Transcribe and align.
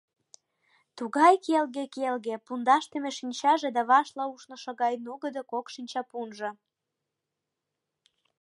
Тугай 0.97 1.33
келге-келге, 1.45 2.35
пундашдыме 2.45 3.11
шинчаже 3.17 3.69
да 3.75 3.81
вашла 3.89 4.25
ушнышо 4.33 4.71
гай 4.81 4.93
нугыдо 5.05 5.41
кок 5.51 5.65
шинчапунжо. 5.73 6.49